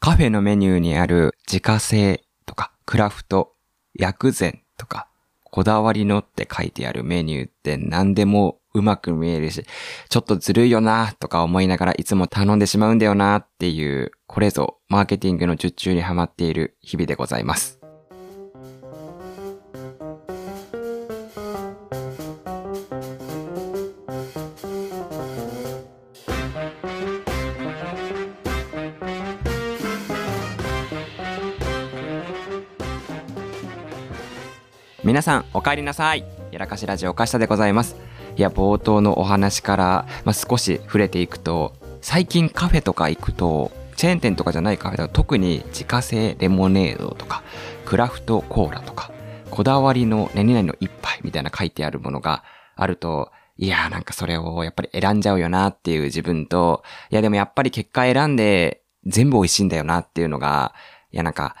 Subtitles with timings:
[0.00, 3.54] カフェのメニューにある自家製とかクラフト、
[3.94, 5.08] 薬膳とか
[5.44, 9.64] こだわりのって書いてあるメニューって何でもうまく見えるし、
[10.08, 17.83] ちょっとずるいよなとか思いながらいつも頼んでしまうんだよなっていう、これぞマーケティングの術中にハマっている日々でございます。
[35.04, 36.24] 皆さん、お帰りなさい。
[36.50, 37.94] やらかしラジオかしたでございます。
[38.38, 47.42] いや、冒頭のお話から、まあ、少し触れていくと、最近カフェとか行くと、チェーン店とかじゃないカフェだと特に自家製レモネードとか、
[47.84, 49.12] クラフトコーラとか、
[49.50, 52.42] こだわりの何々の一杯みたいな書いてあるものが
[52.74, 60.72] あると、いやーなんかそれをやっぱり選んじゃうよなっていう自分と、いやでもやっぱり結果選んで全部美味しいんだよなっていうのが、
[61.12, 61.56] いやなんか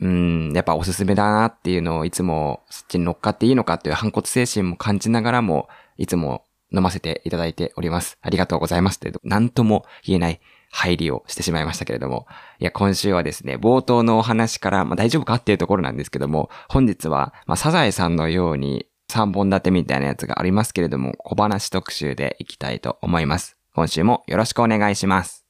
[0.00, 8.18] うん、やっぱおすすめだなっていうのをいつもそっちに乗っかっていいのかっていう反骨精神も感じながらも、いつも飲ませていただいております。
[8.22, 12.26] ありがとうございますって、なんとも言えない入りをしてしまいましたけれども。
[12.58, 23.56] いや、今週はですね、冒頭のお話から、まあ大丈夫かっていうところなんですけども、本日は、まあサザエさんのように3本立てみたいなやつがありますけれども、小話特集でいきたいと思います。
[23.74, 25.47] 今週もよろしくお願いします。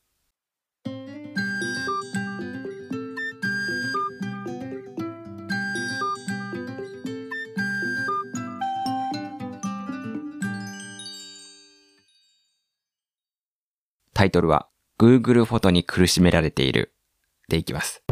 [14.19, 14.67] タイトルは
[14.99, 16.93] Google フォトに苦しめられている
[17.49, 18.03] でいきます。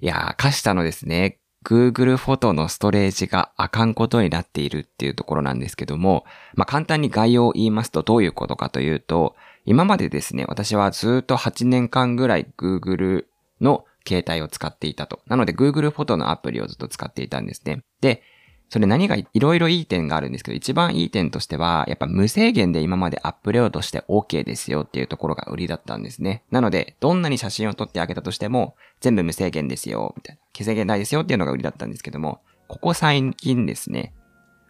[0.00, 6.24] いやー、カシタのですね、Google フォトのストレージがあかんことになっているっていうところなんですけども、
[6.56, 13.26] まあ、簡単に概要を言いますとどういうことかというと、今までですね、私はずっと8年間ぐらい Google
[13.60, 15.20] の携帯を使っていたと。
[15.28, 17.84] なので Google フォトのアプリをずっと使っていたんですね。
[18.00, 18.24] で、
[18.70, 26.44] それ何がいろいろいい点があるんですけど、一番いい点としては、やっぱ無制限で今までアップロードして OK ですよっていうところが売りだったんですね。
[26.52, 30.40] なので、どんなに写真を撮ってあげたとしても、全部無制限ですよ、みたいな。
[30.52, 34.14] 消制限ないですよっていうのが売りだったんですけども、ここ最近ですね、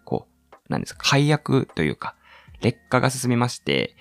[0.06, 2.14] こう、なんですか、解約というか、
[2.62, 3.96] 劣化が進みまして、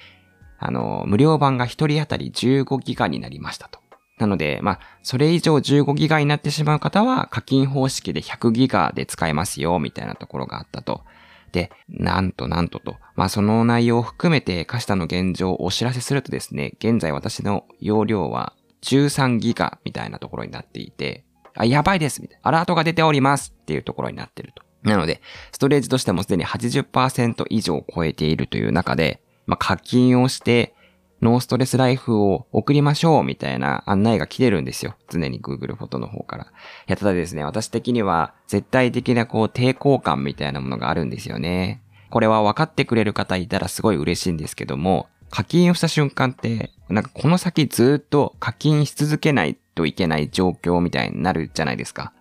[0.60, 3.80] あの、無料版が1人当たり15ギガになりましたと。
[4.20, 11.04] なので、まあ、それ以上15ギガになってしまう方は課金方式で100ギガで使えますよ、みたいなところがあったと。
[11.54, 12.98] で、なんとなんとと。
[13.16, 18.54] まあ、その内容を含めて、カシタの現状をお知らせするとですね、現在私の容量は
[18.84, 21.24] 13ギガみたいなところになっていて、
[21.56, 22.50] あ、やばいですみたいな。
[22.50, 24.64] アラートが出ておりますっていうところになってると。
[24.84, 30.76] なので、ストレージとしてもすでに80%以上を超えているという中で、まあ、課金をして、
[31.22, 34.96] ノーストレスライフを送りましょうみたいな案内が来てるんですよ。
[35.10, 36.44] 常に Google フォトの方から。
[36.46, 36.48] い
[36.88, 41.82] や、ただですね、私的には絶対的なこう抵抗感みたいなものがあるんですよね。
[42.10, 52.14] これは分かってくれる方いたらすごい嬉しいんですけども、課金をした瞬間って、なんかこの先ずっと課金し続けないといけない状況みたいになるじゃないですか。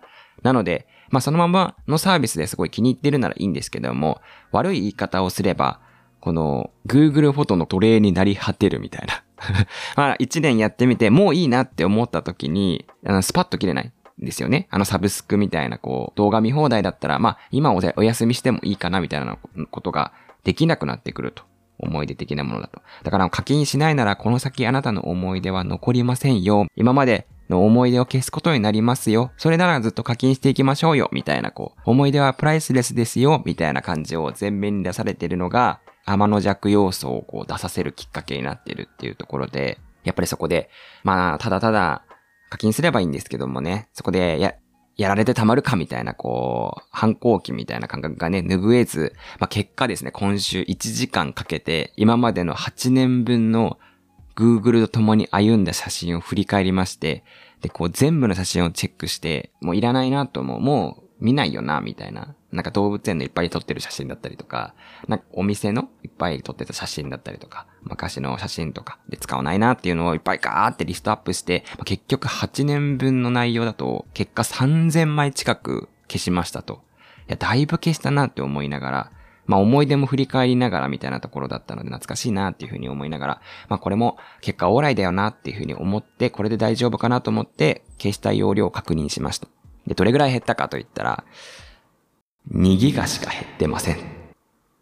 [0.43, 4.21] なので、まあそのままのサービスですごい気に入ってるならいいんですけども、
[4.51, 5.79] 悪い言い方をすれば、
[6.19, 9.23] この Google フォトの奴隷になり果てるみたいな
[9.95, 13.91] まあ一年やってみてもういいなって思った時に、あのスパッと切れない
[14.21, 14.67] んですよね。
[14.69, 19.37] あのサブスクみたいなこう動画見放題だったら、まあ今お休みしてもいいかなみたいな
[19.71, 20.11] ことが
[20.43, 21.43] できなくなってくると。
[21.81, 22.81] 思い出的なものだと。
[23.03, 26.67] だから課金しないならこの先あなたの思い出は残りませんよ。
[26.75, 29.31] 今までの思い出を消すことになりますよ。
[29.37, 31.09] それならずっと課金していきましょうよ。
[31.11, 33.41] みたいなこう、思い出はプライスレスですよ。
[33.45, 35.79] みたいな感じを前面に出されているのが、
[36.13, 40.69] 天の弱要素をこう出させるきっかけになってるっていうところで、やっぱりそこで、
[41.03, 42.03] まあ、ただただ
[42.49, 44.55] 課金すればいいんですけどもね、そこで、や、
[44.97, 53.77] やられてたまるかみたいな、こう、反抗期みたいな感覚がね、拭えず、まあ結果ですね、今週1時間かけて、今までの8年分の
[54.35, 57.23] Google と共に歩んだ写真を振り返りまして、
[57.61, 60.59] で、こう全部の写真をチェックして、もういらないなと思う。
[60.59, 62.35] もう見ないよな、みたいな。
[62.51, 64.73] なんか動物園のいっぱい撮ってる写真だったりとか、
[65.07, 76.81] なんかお店のいっぱい撮ってた写真だったりとか、昔の写真とかで使わないなっていうのをいっぱいガーってリストアップして、結局8年分の内容だと、結果3000枚近く消しましたと。
[77.27, 79.11] いや、だいぶ消したなって思いながら、
[79.45, 89.47] まあ思い出も振り返りながらみたいなところだったので懐かしいなっていうふうに思いながら、まあこれも結果オーライだよなっていうふうに思って、これで大丈夫かなと思って消した容量を確認しました。
[89.87, 91.23] で、どれぐらい減ったかと言ったら、
[92.51, 93.97] 2ギガしか減ってません。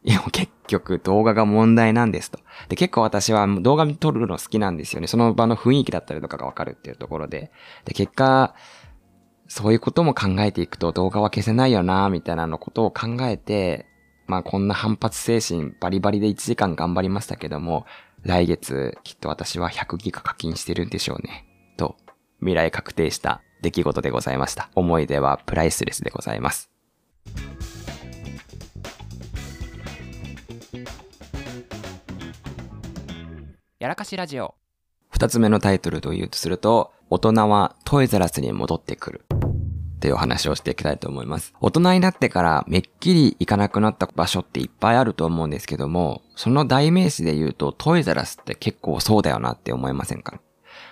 [0.04, 2.39] いや、結局動画が問題なんですと。
[2.69, 5.07] で、結構私は動画撮るの好きなんですよね。
[5.07, 7.51] その場の雰囲気だったりとかがわかるっていうところで。
[7.86, 8.56] で、結果、
[9.48, 13.86] そういうことも考えていくと動画は消せないよな、みたいなのことを考えて、
[14.27, 17.86] まあこんな反発精神バリバリで1時間頑張りましたけども、
[18.24, 21.45] 来月きっと私は100ギガ課金してるんでしょうね。
[21.77, 21.95] と、
[22.39, 24.69] 未来確定した出来事でございました。
[24.75, 26.76] 思い出はプライスレスでございます。
[33.79, 34.56] やらかしラジオ。
[35.09, 39.25] 二つ目のタイトルと言うとすると、大人はトイザラスに戻ってくる。
[39.31, 41.53] っていうお話をしていきたいと思います。
[41.59, 50.39] 大人になってからめっきり行かなくなった場所っていっぱいあると思うんですけども、その代名詞で言うとトイザラスって結構そうだよなって思いませんか？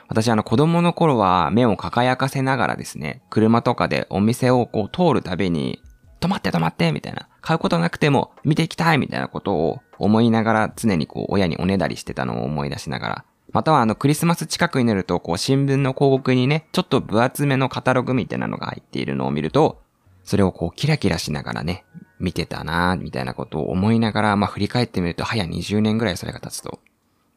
[0.08, 5.82] 私あの子供の頃は目を輝かせながらですね、車とかでお店をこう通るたびに、
[6.26, 7.28] 止まって止まってみたいな。
[7.42, 13.26] 買うことなくても見ていきたいみたいなことを思いながら常にこう親におねだりしてたのを思い出しながら
[13.56, 19.82] またはあのクリスマス近くになると、こう新聞の広告にね、ちょっと分厚めのカタログみたいなのが入っているのを見ると、
[20.26, 21.86] それをこうキラキラしながらね、
[22.20, 26.82] 見てたなみたいなことを思いながら、まあ振り返ってみると、早20年ぐらいそれが経つと。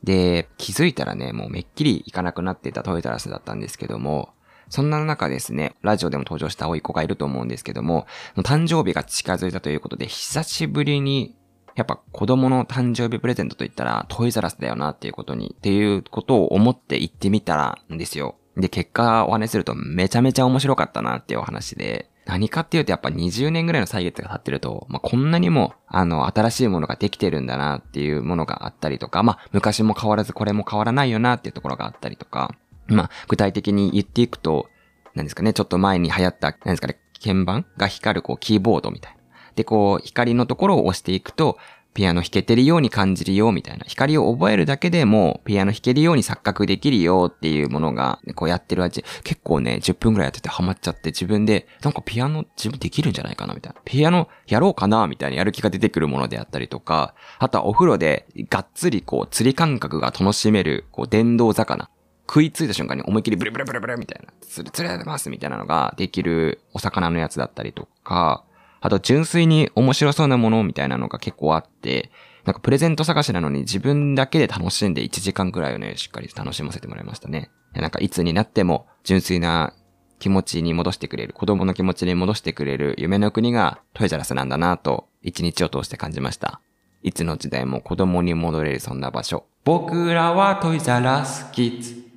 [0.03, 4.31] で、気づいたらね、もうめっきり行かなくなっていたトイザラスだったんですけども、
[4.69, 8.07] そんな中ですね、ラジオでも登場した甥い子がいると思うんですけども、
[8.37, 11.35] 誕生日が近づいたということで、久しぶりに
[11.79, 18.35] やっぱ子供の誕生日プレゼントと言ったらトイザラスだよなっていうことに、っていうことを思って行ってみたらんですよ。
[18.57, 32.55] で、結果お話するとめちゃめちゃ面白かったなっていうお話で、何かっていうとやっぱ20年ぐらいの歳月が経ってると、まあ、こんなにも、あの、新しいものができてるんだなっていうものがあったりとか、まあ、昔も変わらずこれも変わらないよなっていうところがあったりとか、
[32.89, 34.69] まあ、具体的に言っていくと、
[35.15, 39.19] 何ですかね、ちょっと前に流行った、何ですかね、鍵盤が光るこうキーボードみたいな。
[39.57, 41.59] で、こう、光のところを押していくと、
[41.95, 43.85] ピアノ弾けてるように感じるよ、みたいな。
[43.89, 53.81] 光を覚えるだけでも、ピアノ弾けるように錯覚できるよっていうものが、こうやってる味、結構ね、10分くらいやっててハマっちゃって、自分で、なんかピアノ自分できるんじゃないかな、みたいな。
[53.85, 61.91] ピアノやろうかな、みたいなやる気が出てくるものであったりとか、あとはお風呂で、がっつりこう、釣り感覚が楽しめる、こう、電動魚。
[62.29, 68.45] 食いついた瞬間に思いっきりブルブルブルブルみたいな、釣り、釣れますみたいなのができるお魚のやつだったりとか、
[68.81, 72.11] あと純粋に面白そうなものみたいなのが結構あって、
[72.45, 77.51] なんかプレゼント探しなのに自分だけで楽しんで1時間くらいをね、しっかり楽しませてもらいましたね。
[77.75, 79.75] なんかいつになっても純粋な
[80.19, 86.61] 気持ちに戻してくれる、子供の気持ちに戻してくれる夢の国がトイザラスなんだなと一日を通して感じました。
[87.03, 89.45] いつの時代も子供に戻れるそんな場所。
[89.65, 92.08] 僕らはトイザラスキッズ。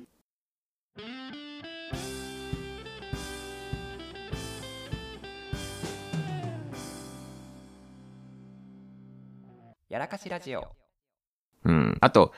[9.92, 10.68] やらかしラジオ。
[11.66, 11.98] うん。
[12.00, 12.32] あと、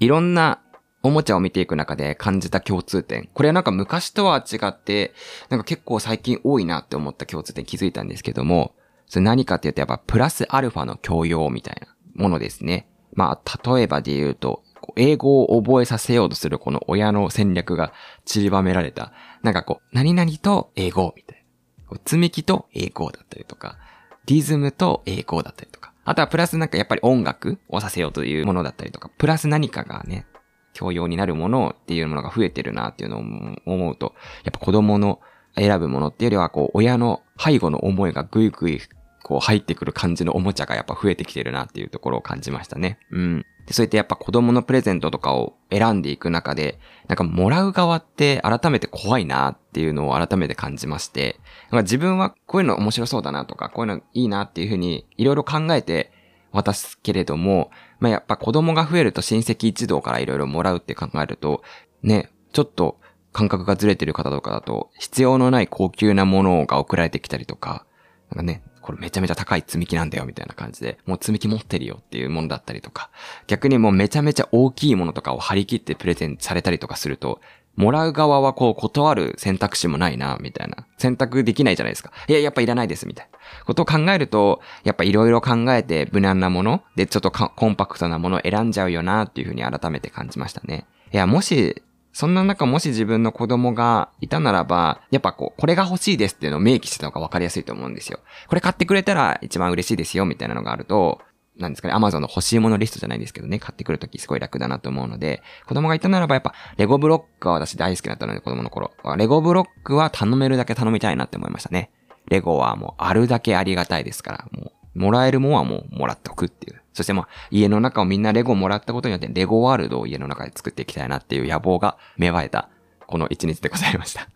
[0.00, 0.60] いろんな
[1.02, 3.30] おもちゃを見ていく中で感じた共通点。
[3.32, 5.14] これはなんか昔とは違って、
[5.48, 8.74] なんか結構最近多いなって思った共通点気づいたんですけども、
[9.06, 11.88] それ何かって言うとやっぱプラスアルファの教養みたいな
[12.22, 12.86] ものですね。
[13.14, 14.62] まあ、例えばで言うと、
[14.96, 17.94] 英語を覚えさせようとするこの親の戦略が
[18.26, 19.14] 散りばめられた。
[19.42, 21.46] なんかこう、何々と英語みたい
[21.90, 21.96] な。
[22.04, 23.78] 積み木と英語だったりとか、
[24.26, 25.94] リズムと英語だったりとか。
[26.10, 30.26] あとはプラスなんかやっぱり音楽をさせようというものだったりとか、プラス何かがね、
[30.72, 33.20] 教養になるものっていうものが増えてるなっていうのを
[33.64, 35.20] 思うと、やっぱ子供の
[35.54, 38.80] 選ぶものっていうよりは、こう、親の背後の思いがぐいぐい、
[39.22, 42.98] こう入ってくる感じのおもちゃがやっぱ増えてきてるなっていうところを感じましたね。
[43.12, 43.46] うん。
[43.70, 51.38] で、そうやってやっぱ子供のプレゼントとかを選んでいく中で、なんかもらう側って改めて怖いなっていうのを改めて感じまして、
[51.70, 56.10] なんか自分はこういうの面白そうだなとか、こういうのいいなっていうふうにいろいろ考えて
[56.50, 61.62] 渡すけれども、まあ、やっぱ子供が増えると親戚一同からいろいろもらうって考えると、
[62.02, 62.98] ね、ちょっと
[63.32, 67.86] 感覚がずれてる方とかだと、必要のない高級なものが送られてきたりとか、
[68.30, 73.10] なんかね、これめちゃめちゃ高い積み木なんだよみたいな感じで、もう積み木持ってるよっていうものだったりとか、
[73.46, 77.40] 逆にもうめちゃめちゃ大きいものとかを張り切ってプレゼンされたりとかすると、
[77.76, 80.86] もらう側はこう断る選択肢もないな、みたいな。
[80.98, 82.12] 選択できないじゃないですか。
[82.28, 83.38] いや、やっぱいらないです、みたいな。
[83.64, 90.86] ことを考えると、やっぱいろいろ考えて無難なもので、ちょっとコンパクトなものを選んじゃうよな、っていうふうに改めて感じましたね。
[91.12, 91.82] いや、もし、
[92.12, 98.18] そんな中もし自分の子供がいたならば、やっぱこう、これが欲しいですっていうのを明記してた方が分かりやすいと思うんですよ。
[98.48, 101.20] これ買ってくれたら一番嬉しいですよ、みたいなのがあると、
[101.56, 108.92] なんですかね、アマゾンの欲しいものリストじゃないんですけどね、買ってくるときすごい楽だなと思うので、子供がいたならばやっぱ、レゴブロックは私大好きだったので、子供の頃。
[109.16, 111.90] レゴブロックは頼めるだけ頼みたいなって思いましたね。
[112.28, 116.79] レゴはもうあるだけありがたいですから、もうもらえるもんはもうもらっておくっていう。
[116.92, 122.68] そしてまあ、家の中をみんなレゴもらったことによって、レゴワールドを家の中で作っていきたいなっていう野望が芽生えた、
[123.06, 124.28] この一日でございました。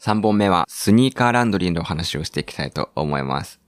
[0.00, 3.58] 3本目はスニーカーランドリーの話をしていきたいと思います。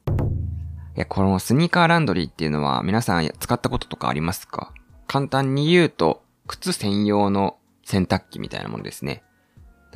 [0.95, 4.73] いや、このスニーカーランドリーっていうのは皆さん使ったこととかありますか？
[5.07, 9.23] 簡単に言うと、靴専用の洗濯機みたいなものですね。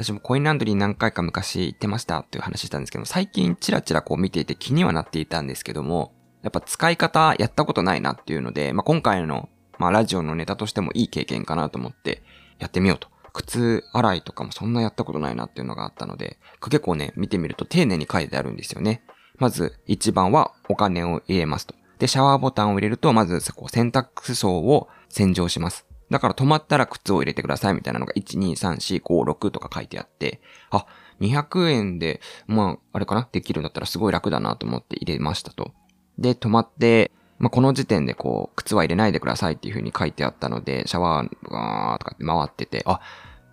[0.02, 12.22] 私もコインランドリー何回か昔行ってましたっていう話したんですけど最近チラチラこう見ていて気にはなっていたんですけども、やっぱ使い方やったことないなっていうので、まあ、今回の、まあ、ラジオのネタとしてもいい経験かなと思って
[12.58, 19.02] やってみようと靴洗いとかもそんなやったことないなっていうのがあったので、結構ね、見てみると丁寧に書いてあるんですよね。
[19.38, 21.74] まず、1番はお金を入れますと。
[21.98, 25.86] で、シャワーボタンを入れると、まず、こう、洗濯槽を洗浄します。
[26.10, 30.40] だから止まったら靴を入れてくださいみたいなのが、1、2、3、4、5、6とか書いてあって、
[30.70, 30.86] あ、
[31.20, 33.28] 200円で、まあ、あれかな？
[33.30, 35.72] できるんだったらすごい楽だなと思って入れましたと。
[36.18, 43.00] で、止まって、まあ、この時点でこう、靴は入れないでくださいっていう風に書いてあったので、シャワーがーとかって回ってて、あ、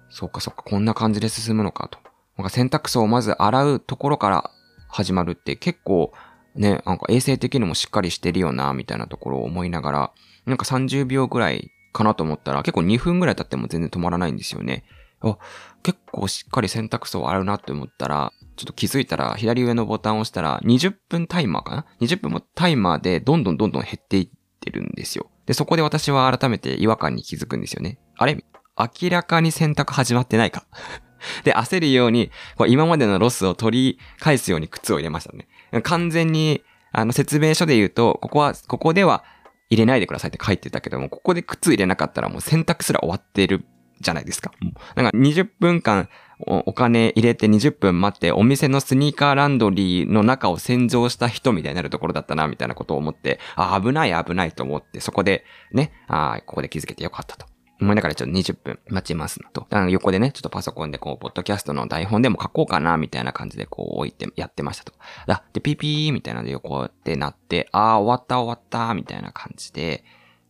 [0.10, 2.00] そっかそっか、こんな感じで進むのかと。
[2.38, 4.52] なんか洗濯槽をまず洗うところから
[4.88, 6.14] 始まるって結構
[6.56, 10.12] ね、なんか衛生的にもしっかりしてるよな、みたいなところを思いながら、
[10.46, 14.86] なんか30秒ぐらいかなと思ったら結構2分ぐらい経っても全然止まらないんですよね。
[15.22, 15.38] あ、
[15.84, 24.30] 結構しっかり洗濯槽洗うなって思ったら、ちょっと気づいたら、左上のボタンを押したら、20分タイマーかな ?20 分もタイマーでどんどんどんどん減っていっ
[24.60, 25.30] てるんですよ。
[25.48, 28.00] で、そこで私は改めて違和感に気づくんですよね。
[28.18, 28.44] あれ？
[28.78, 30.66] 明らかに洗濯始まってないか？
[31.44, 32.30] で、焦るように、
[32.68, 35.48] 今までのロスを取り返すように靴を入れましたね。
[35.82, 39.24] 完全に、あの、説明書で言うと、ここは、ここでは
[39.70, 43.66] 入れないでくださいって書いてたけども、ここで靴入れなかったらもう洗濯すら終わってる
[44.00, 44.52] じゃないですか。
[44.96, 46.10] なんか20分間
[46.40, 57.48] お金入れて20分待ってお店のスニーカーランドリーの中を洗浄した人みたいになるところだったな、みたいなことを思って、あ、危ない危ないと思って、そこでね、あここで気づけてよかったと。
[57.80, 59.68] 思いながらちょっと20分待ちますのと。
[59.90, 64.94] 横でね、ちょっとパソコンでこう、ポッドキャストの台本でも書こうかな、みたいな感じでこう置いてやってましたと。
[65.28, 70.04] あ、で、ピピーみたいなので横でなって、ああ、終わった終わった、みたいな感じで、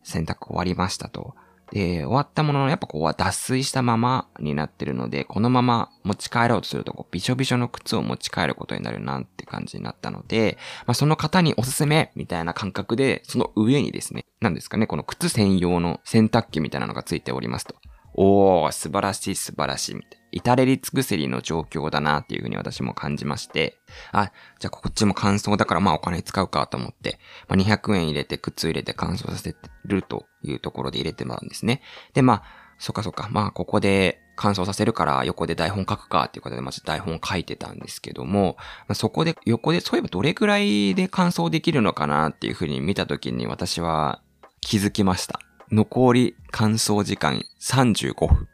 [0.03, 1.36] 洗濯終わりましたと。
[1.71, 17.75] で、終わったものの、やっぱここは脱水したままになってるので、このまま持ち帰ろうとすると、こう、びしょびしょの靴を持ち帰ることになるなって感じになったので、まあ、その方におすすめみたいな感覚で、その上にですね、なんですかね、この靴専用の洗濯機みたいなのがついておりますと。
[18.13, 20.26] おー、素晴らしい素晴らしい、みたいな。
[20.38, 23.77] 至れり尽くせりの状況だなっていうふうに私も感じまして、
[24.12, 31.82] あ、じゃあこっちも乾燥だからまあお金使うかと思って、まあ、200円入れて靴入れて乾燥させるというところで入れてもらうんですね。
[32.13, 32.44] で、まあ、
[32.77, 44.22] そっかそっか、まあここで乾燥させるから横で台本書くかっていうことでまず台本書いてたんですけども、まあ、そこで横でそういえばどれくらいで乾燥できるのかなっていうふうに見たときに私は
[44.62, 45.39] 気づきました。
[45.72, 48.48] 残り乾燥時間35分。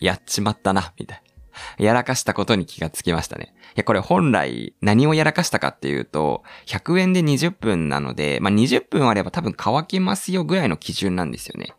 [0.00, 1.22] やっちまったな、みたい
[1.78, 1.84] な。
[1.84, 3.54] やらかしたことに気がつきましたね。
[3.70, 11.74] いや、これ本来何をやらかしたかっていうと、100円で20分なので、まあ、20分あれば多分乾きますよぐらいの基準なんですよね。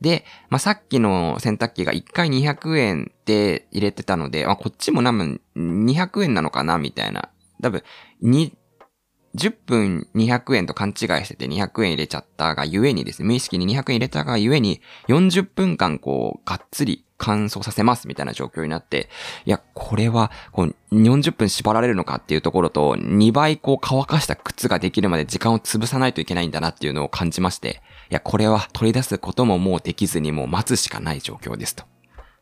[0.00, 7.30] で、まあ、さっきの洗濯機が1回200円で入れてたので、あ、こっちも多分200円なのかなみたいな。
[7.62, 7.82] 多分、
[8.20, 8.56] に
[9.36, 19.08] 10分200円と勘違いしてて200円入れちゃったがゆえにですね、無意識に200円入れたがゆえに、40分間こう、がっつり乾燥させますみたいな状況になって、
[19.44, 31.84] いや、これは、こう、40分縛られるのかっていうところと、2倍こう乾かした靴ができるまで時間を潰さないといけないんだなっていうのを感じまして、いや、これは取り出すことももうできずにもう待つしかない状況ですと。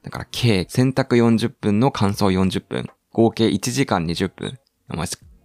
[0.02, 4.58] だから、計洗濯40分の乾燥40分、合計1時間20分。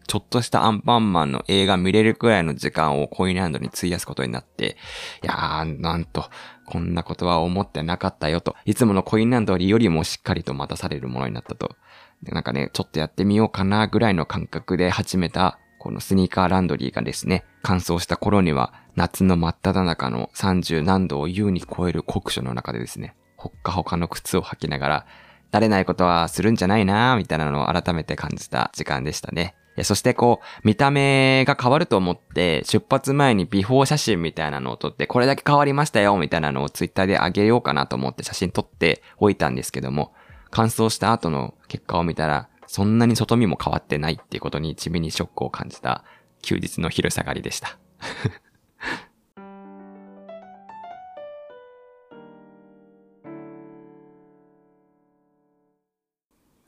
[0.08, 4.78] ちょっとしたアンパンマンの映画見れるくらいの時間をコインランドに費やすことになって、
[5.22, 6.30] いやー、なんと、
[6.68, 11.76] こんなことは思ってなかったよと、いつものコインランドリーよりもしっかりと待たされるものになったと。
[12.22, 25.06] でなんかね、ちょっとやってみようかなぐらいの感覚で始めた、このスニーカーランドリーがですね、乾燥した頃には夏の真っ只中の30何度を優に超える酷暑の中でですね、ほっかほかの靴を履きながら、
[25.54, 29.56] 慣れないことはするんじゃないなーみたいなのを改めて感じた時間でしたね。
[29.84, 40.14] そしてこう、見た目が変わると思って、出発前にビフォー写真みたいなのを撮って、これだけ変わりましたよ、みたいなのをツイッターで上げようかなと思って写真撮っておいたんですけども、
[40.50, 46.04] 乾燥した後の結果を見たら、そんなに外見も変わってないっていうことに地味にショックを感じた
[46.42, 47.78] 休日の昼下がりでした。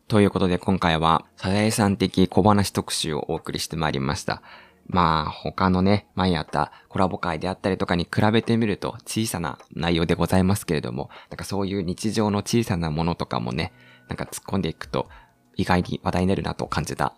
[0.10, 4.42] ということで今回は、サザエさん的小話特集をお送りしてまいりました。
[4.88, 13.72] まあ、他のね、前やったコラボ会であったりとかに比べてみると小さな内容でございますけれども、なんかそういう日常の小さなものとかもね、
[14.08, 15.10] なんか突っ込んでいくと
[15.58, 17.13] 意外に話題になるなと感じた